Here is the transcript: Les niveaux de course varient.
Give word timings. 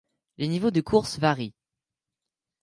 Les 0.39 0.47
niveaux 0.47 0.71
de 0.71 0.81
course 0.81 1.19
varient. 1.19 1.53